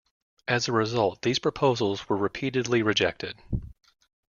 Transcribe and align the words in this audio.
As 0.47 0.67
a 0.67 0.71
result, 0.71 1.21
these 1.21 1.37
proposals 1.37 2.09
were 2.09 2.17
repeatedly 2.17 2.81
rejected. 2.81 3.37